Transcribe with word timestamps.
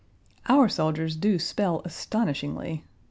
Our 0.49 0.67
soldiers 0.67 1.15
do 1.15 1.37
spell 1.37 1.83
astonishingly. 1.85 2.85